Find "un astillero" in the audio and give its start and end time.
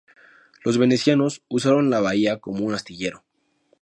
2.65-3.23